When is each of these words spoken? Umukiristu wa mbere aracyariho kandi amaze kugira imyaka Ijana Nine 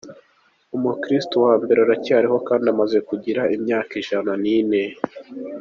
Umukiristu 0.75 1.35
wa 1.45 1.53
mbere 1.61 1.79
aracyariho 1.81 2.37
kandi 2.47 2.65
amaze 2.73 2.97
kugira 3.09 3.41
imyaka 3.55 3.91
Ijana 4.01 4.31
Nine 4.43 4.81